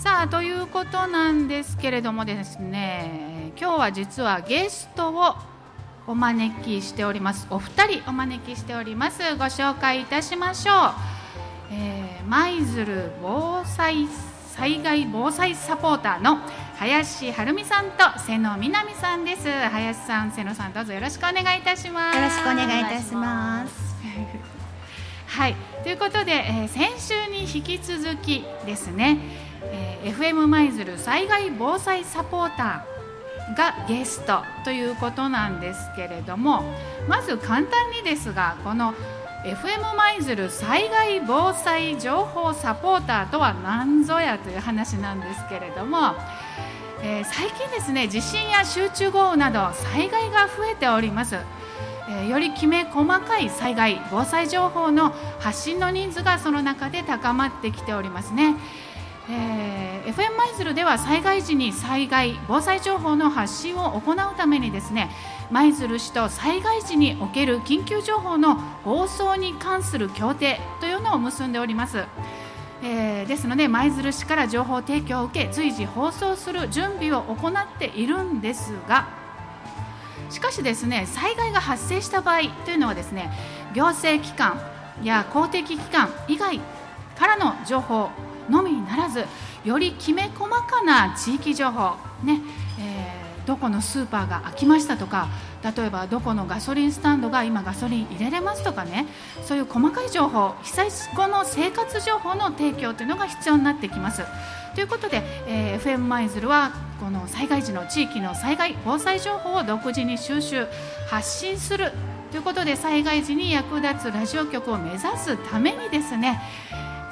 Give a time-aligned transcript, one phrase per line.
[0.00, 5.34] さあということなんですけれどもですね今日は実はゲストを
[6.06, 7.46] お招きしております。
[7.50, 9.18] お二人お招きしております。
[9.36, 10.76] ご紹介いたしましょう、
[11.72, 14.08] えー、舞鶴防災
[14.56, 16.38] 災害防災サポーターの
[16.76, 19.50] 林晴美さんと瀬野みなみさんです。
[19.50, 22.16] 林さん瀬野さんどうぞよろしくお願いいたします。
[22.16, 23.96] よろしくお願いいたします。
[25.28, 25.54] はい。
[25.82, 36.62] ということで、えー、先週に引き続きですね、えー、FM 舞鶴災害防災サポーターがゲストということなんですけれども
[37.08, 38.94] まず簡単にですがこの
[39.44, 46.14] FM 舞鶴災害防災情報サポーターとは何ぞやという話なんですけれども
[47.02, 51.36] えー、最近ですね地震や集中豪雨など災害が増えております、
[52.28, 58.54] よりきめ細かい災害防災情報の発信の人数がその中で高まってきておりますね、
[59.32, 65.08] えー、FM 舞鶴では災害時に災害防災情報の発信を行うためにですね
[65.52, 72.04] 舞鶴市と災害時における緊急情報の放送に関する協定というのを結んでおります。
[72.82, 79.06] えー、ですので舞鶴市から情報提供を受け随時放送する準備を行っているんですが
[80.30, 83.30] しかしですね災害が発生した場合というのはですね
[83.74, 84.58] 行政機関
[85.02, 86.58] や公的機関以外
[87.18, 88.08] からの情報
[88.50, 89.24] のみならず
[89.64, 92.40] よりきめ細かな地域情報ね、
[92.78, 95.28] えー、どこのスーパーが開きましたとか
[95.62, 99.06] 例えばどこのガソリンスタンドが今ガソリン入れれますとかね
[99.44, 104.22] そういう細かい情報被災後の生活情報の提供というのが必要になってきます。
[104.74, 110.66] ということで、えー、FM 舞鶴はこの災害時の地域の災害防災情報を独自に収集
[111.08, 111.92] 発信する
[112.30, 116.40] ということで災害時に役立つラジオ局を目指すためにですね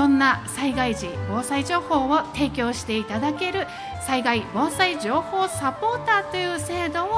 [0.00, 3.66] そんな災害時防災情報を提供していただける
[4.06, 7.08] 災害防災情報サポーターという制度を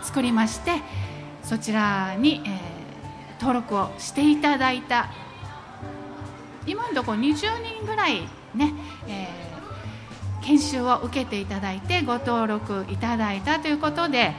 [0.00, 0.74] 作りまして
[1.42, 2.60] そちらに、え、
[3.40, 5.10] 登録をしていただいた
[6.64, 8.20] 今のところ20人ぐらい
[8.54, 8.72] ね、
[9.08, 9.26] え、
[10.42, 14.32] 研修を受けていただいてご登録いただいたということで、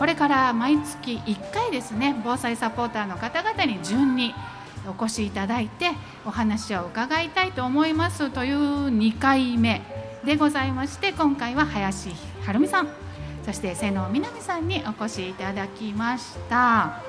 [0.00, 4.34] これから毎月1回ですね防災サポーターの方々に順に
[4.86, 5.92] お越しいただいて
[6.26, 8.56] お話を伺いたいと思いますという
[8.88, 9.82] 2回目
[10.24, 12.10] でございまして今回は林
[12.44, 12.88] 晴美さん
[13.44, 17.02] そして瀬野みなみさんにお越しいただきました。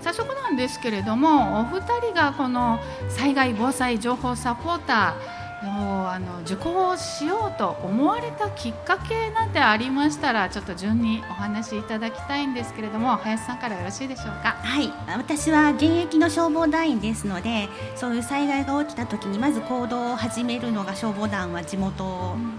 [0.00, 2.78] 早速なんですけれどもお二人がこの
[3.08, 14.56] 災害防災情報サポーターをあの受講しようと思われたきっかけなんてありましたらちょっと順にお話しいただきたいんですけれども林さんからよろしいでしょうか？
[14.62, 14.92] はい。
[15.16, 22.04] 私は現役の消防団員ですのでそういう災害が起きた時にまず行動を始めるのが消防団は地元、
[22.36, 22.52] うん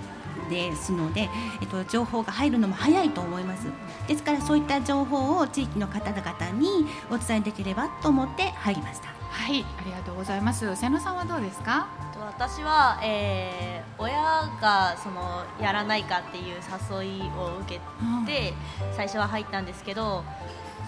[0.47, 1.29] ですので、
[1.61, 3.67] えっと、情報が入るのも早いと思います。
[4.07, 9.09] ですからそういった情報を地域の方々にお伝えできればと思って入りました。
[9.29, 9.65] はい。
[9.77, 10.73] ありがとうございます。
[10.77, 11.89] 瀬野さんはどうですか？
[12.27, 14.17] 私は、えー、親
[14.61, 16.57] がそのやらないかっていう
[16.91, 17.79] 誘いを受け
[18.25, 18.53] て、
[18.91, 20.25] 最初は入ったんですけど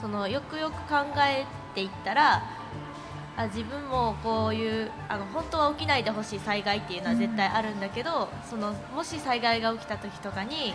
[0.01, 2.44] そのよくよく考えていったら
[3.38, 10.73] あ自分もこういうあの本当は起きないでほしい災害っていうのは絶対あるんだけど、うん、そのもし災害が起きた時とかに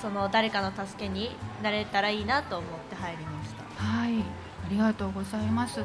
[0.00, 1.30] その誰かの助けに
[1.64, 3.82] なれたらいいなと思って入りました。
[3.82, 4.46] はい。
[4.66, 5.80] ありがとうございます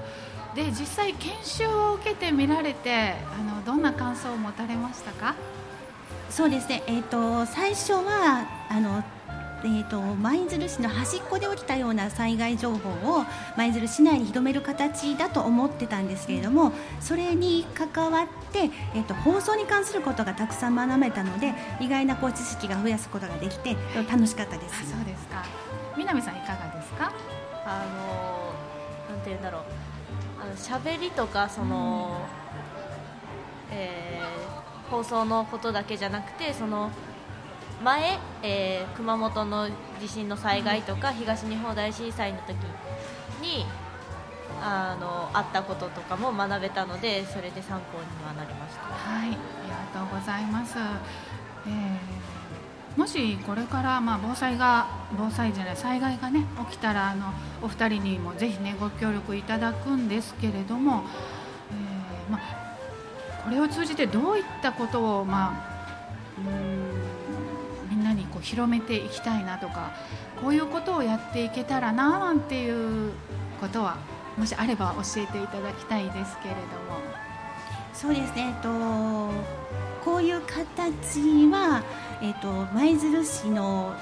[0.55, 5.35] で実際研修を受けてみられてあのどんな感想を持たれましたか？
[6.29, 9.03] そうですね、えーと最初はあの
[9.63, 12.89] えーと、舞鶴市の端っこで起きたような災害情報
[13.19, 13.25] を
[13.55, 23.77] 舞鶴市内に広める形だと思ってたんですけれどもそれに関わって、えーと、放送に関することがたくさん学べたので意外なこう知識が増やすことができて
[24.09, 24.89] 楽しかったです。
[24.89, 25.45] そうですか。
[25.95, 27.13] 南さんいかがですか？
[27.63, 27.85] あ
[29.09, 29.61] のなんて言うんだろう
[30.41, 32.21] あの喋りとかその、
[33.69, 36.89] うん、えー、放送のことだけじゃなくてその
[37.83, 42.55] 前、えー、熊本の地震の災害とか東日本大震災の時
[43.41, 43.65] に
[44.61, 48.83] あのあったこととかも学べたのでそれで参考にはなりました。
[48.83, 49.29] はい。
[49.29, 52.40] ありがとうございます、えー、
[52.97, 61.03] もしこれから、まあ、防災が防災じゃない災害がね起きたらあのお二人にもぜひねご協力いただくんですけれども、
[61.71, 65.81] えーまあ、これを通じてどういったことをまあ
[66.37, 67.01] うん
[68.41, 69.91] 広めていきたいなとか
[70.41, 73.11] こういうことをやっていけたらななんていう
[73.59, 73.97] ことは
[74.37, 76.61] もしあれば教えていただきたいですけれど
[76.91, 77.21] も。
[77.93, 81.83] そうですね、えっとこういう形は、
[82.21, 83.95] えーと、舞鶴市の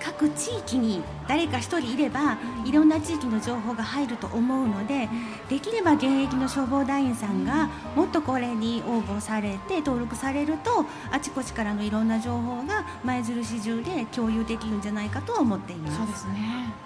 [0.00, 5.08] 各地域に誰か1人いればいろんな地域の情報が入ると思うので
[5.48, 15.96] できれば現役の消防団員さんがもっとこれに応募されて登録されるとあちこちからのいろんな情報が舞鶴市中で共有できるんじゃないかと思っています。
[15.96, 16.32] そうですね。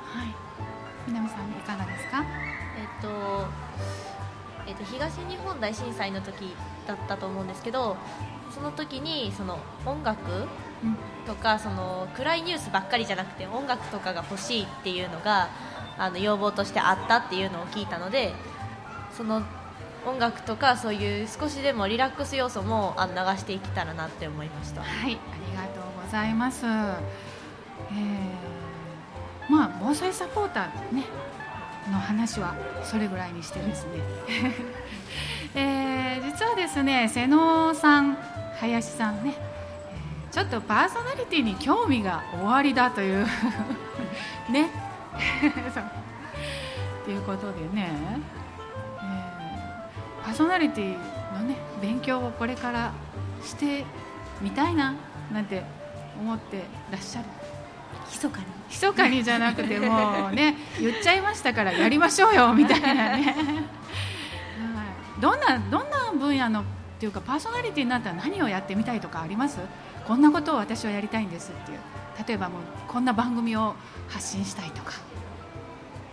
[0.03, 0.35] はい。
[1.06, 2.25] 南さんいかがですか？
[2.79, 3.46] えっと
[4.70, 6.55] えっと、東日本大震災の時
[6.87, 7.96] だったと思うんですけど
[8.55, 10.20] その時にその音楽
[11.26, 15.49] とか、その暗いニュースばっかりじゃなくて音楽とかが欲しいっていうのが
[15.99, 18.32] あの要望としてあったっていうのを聞いたので
[19.17, 19.43] その
[20.06, 23.06] 音楽とかそういう少しでもリラックス要素も流
[23.37, 24.82] していけたらなって思いました。
[24.82, 25.17] はいあり
[25.56, 26.94] がとうございます、えー、
[29.49, 31.05] まあ防災サポーターね
[31.88, 33.91] の話はそれぐらいにしてですね、
[35.55, 38.17] えー、実はですね瀬野さん
[38.61, 39.35] 林さんね、
[40.31, 43.27] ちょっとパーソナリティに興味がおありだという。
[44.50, 44.69] ね。
[45.11, 47.91] っということでね、
[48.99, 50.97] えー、パーソナリティ
[51.32, 52.93] のね勉強をこれから
[53.43, 53.85] して
[54.41, 54.94] みたいな
[55.32, 55.65] なんて
[56.21, 57.27] 思ってらっしゃる。
[58.10, 58.44] 密かに。
[58.70, 63.34] 密かにじゃなくてもうね 言っちゃいましたからやりましょうよ みたいなね。
[65.20, 66.64] どんなどんな分野のっ
[66.98, 69.58] ていうかパーソナリティになったら何をやってみたいとかあります？
[70.06, 71.78] こんなことを私はやりたいんですっていう。
[72.26, 73.75] 例えばもうこんな番組を
[74.08, 74.93] 発信したいとか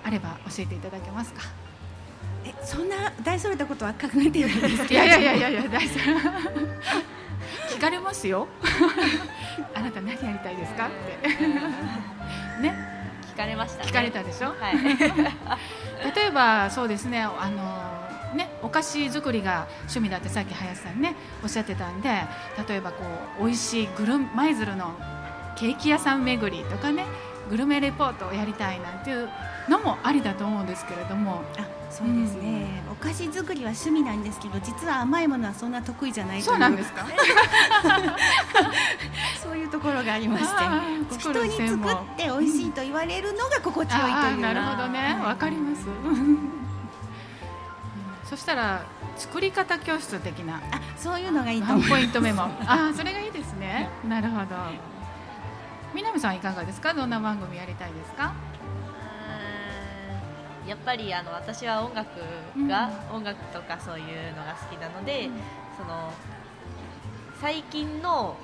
[0.06, 1.42] あれば教えていただけますか？
[2.46, 6.06] えそんな大それたことは考えているんですいやいやいやいやいや大それ
[8.18, 8.48] すよ。
[9.74, 10.88] あなた何やりたいですか？
[10.88, 10.90] っ
[11.22, 12.62] て。
[12.62, 12.74] ね？
[13.34, 14.78] 聞かれました、ね、聞かれたでしょ、はい、
[16.16, 22.10] 例えばそうですねあのねお菓子作りが趣味だってさっき林さんねおっしゃってたんで
[22.68, 23.04] 例えばこ
[23.40, 24.92] う美味しいグル舞鶴の
[25.56, 27.06] ケーキ屋さん巡りとかね
[27.48, 29.30] グルメレポートをやりたいなんていう
[29.70, 31.42] のもありだと思うんですけれども。
[31.58, 37.06] あそうですね、うん、お菓子作りは趣味なんですけど実は甘いものはそんな得意じゃないそうなんですか？
[39.42, 40.52] そういうところがありまして。
[41.18, 45.18] 人に作って美味しいと言われるのが心地よいという、なるほどね。
[45.24, 45.86] わ、かります。
[48.30, 48.82] そしたら
[49.16, 50.62] 作り方教室的なあ
[50.98, 52.44] そういうのがいいとポイントメモ。
[52.68, 53.90] あそれがいいですね。
[54.08, 54.46] なるほど。
[55.96, 56.94] 南さんいかがですか？
[56.94, 58.34] どんな番組やりたいですか？
[60.68, 62.10] やっぱりあの私は音楽
[62.68, 64.06] が、うん、音楽とかそういう
[64.36, 65.34] のが好きなので、うん、
[65.78, 66.12] その
[67.40, 68.36] 最近の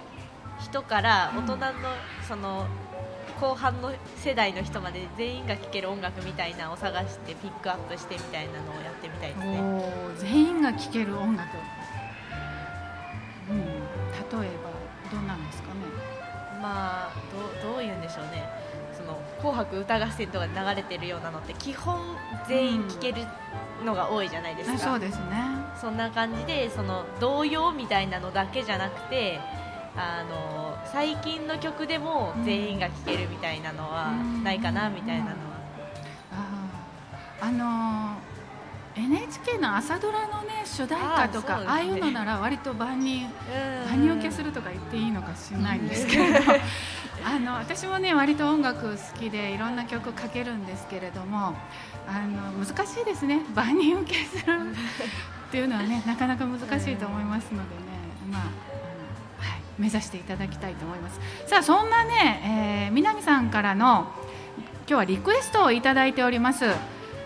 [0.62, 1.66] 人から大人の、
[2.28, 2.68] その
[3.42, 9.62] 後半の世代の人まで全員が聴ける音楽みたいなのを探してピックアップしてみたいなのをやってみたいですね。
[10.18, 11.50] 全員が聴ける音楽、
[13.50, 14.72] うん、例えば
[15.12, 15.80] どんなんですかね？
[16.62, 17.12] まあ
[17.62, 18.30] どどういうんでしょうね。
[18.30, 18.63] その
[19.44, 22.00] 「紅白歌合戦」とかで流れてるようなのって基本
[22.48, 23.28] 全員聴ける
[23.84, 25.26] のが多いじゃないですか、うん、そうですね。
[25.76, 29.40] そんな感じでその童謡みたいなのだけじゃなくて
[29.96, 34.12] あの最近の曲でも全員が聴けるみたいなのは
[34.44, 35.54] ないかなみたいなのは。
[37.42, 38.16] あの
[38.96, 43.28] NHK の朝ドラのね主題歌とかあ,、あいうのなら割と万人
[43.88, 46.40] 万人受けするとか言っていいのかしれないんですけれど
[47.26, 51.56] あの私もね割と音楽好きでいろんな曲かけるんですけれども
[52.08, 53.42] あの難しいですね。
[53.56, 54.72] 万人受けする
[55.48, 57.64] っていうのはねなかなか難しいと思いますのでね、
[58.32, 58.48] まあは
[59.56, 61.20] い、目指していただきたいと思います。
[61.48, 64.12] さあそんなね、えー、南さんからの
[64.86, 66.66] 今日はリクエストをいただいております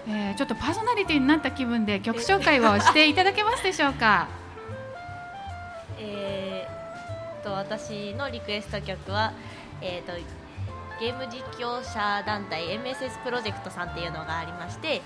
[0.10, 4.30] えー、ちょっとパーソナリティになった気分で曲紹介をしていただけますでしょうか？
[6.00, 9.34] えー、と私のリクエスト曲は、
[9.82, 10.14] えーと、
[11.02, 15.02] ゲーム実況者団体 MSS プロジェクトさんっていうのがありまして、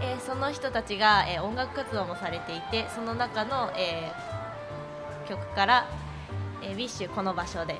[0.00, 5.86] えー、その人たちが、えー、音楽活動もされていてその中の、えー、曲から
[6.62, 7.78] 「えー、ウィッシュこの場所で」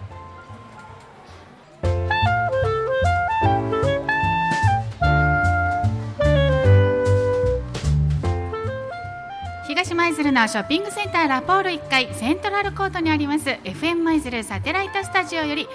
[9.70, 15.68] 東舞鶴のショッピングセンターラポール1階セントラルコートにあります FM 舞鶴サテライトスタジオより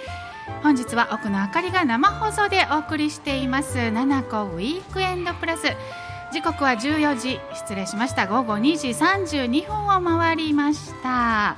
[0.63, 3.77] 本日は奥の明かりが生放送でお送りしています。
[3.77, 5.63] 7個ウィークエンドプラス。
[6.33, 7.39] 時刻は14時。
[7.53, 8.27] 失礼しました。
[8.27, 11.55] 午後2時32分を回りました。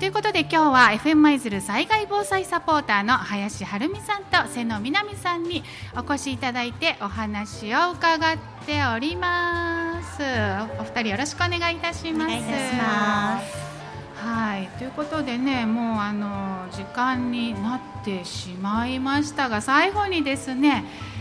[0.00, 5.62] ということで今日は FM 舞鶴災害防災サポーターの林晴美さんと瀬野みなみさんに
[5.94, 10.22] お越しいただいてお話を伺っております。
[10.80, 12.34] お二人よろしくお願いいたします。
[14.16, 20.82] はいということでねもうあの時間になってしまいましたが最後にですね、
[21.18, 21.19] えー、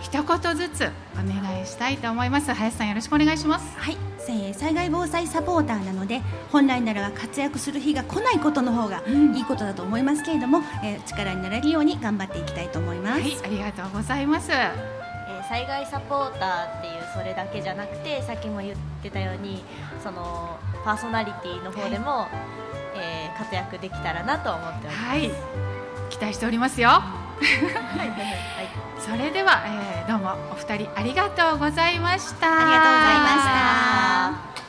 [0.00, 2.52] 一言ずつお願いしたいと思います。
[2.52, 3.78] 林さんよろしくお願いします。
[3.78, 3.96] はい、
[4.28, 9.36] えー災害防災サポーターなので本来ならば活躍する日が来ないことの方がうん。
[9.36, 14.50] いいことだと思いますけれども、えー力になれるように頑張っていきたいと思います、はいありがとうございます。
[14.52, 19.64] えー災害サポーターっていうそれだけじゃなくてさっきも言ってたように
[20.00, 22.28] そのパーソナリティの方でも、
[22.94, 25.08] えー活躍できたらなと思っております。
[25.08, 25.30] はい。
[26.10, 26.88] 期待しておりますよ。
[26.88, 27.19] はい
[28.98, 32.48] それでは、えーどうもお二人ありがとうございました。
[32.48, 34.59] ありがとうございました。